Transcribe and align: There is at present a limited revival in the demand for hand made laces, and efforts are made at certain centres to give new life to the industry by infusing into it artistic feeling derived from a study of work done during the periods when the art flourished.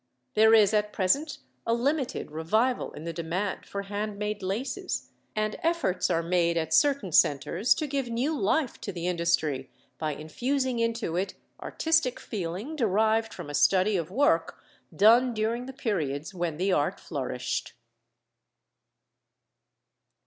There 0.33 0.55
is 0.55 0.73
at 0.73 0.91
present 0.93 1.37
a 1.63 1.75
limited 1.75 2.31
revival 2.31 2.91
in 2.93 3.03
the 3.03 3.13
demand 3.13 3.67
for 3.67 3.83
hand 3.83 4.17
made 4.17 4.41
laces, 4.41 5.11
and 5.35 5.55
efforts 5.61 6.09
are 6.09 6.23
made 6.23 6.57
at 6.57 6.73
certain 6.73 7.11
centres 7.11 7.75
to 7.75 7.85
give 7.85 8.09
new 8.09 8.35
life 8.35 8.81
to 8.81 8.91
the 8.91 9.05
industry 9.05 9.69
by 9.99 10.13
infusing 10.15 10.79
into 10.79 11.17
it 11.17 11.35
artistic 11.61 12.19
feeling 12.19 12.75
derived 12.75 13.31
from 13.31 13.47
a 13.47 13.53
study 13.53 13.95
of 13.95 14.09
work 14.09 14.59
done 14.95 15.35
during 15.35 15.67
the 15.67 15.71
periods 15.71 16.33
when 16.33 16.57
the 16.57 16.73
art 16.73 16.99
flourished. 16.99 17.73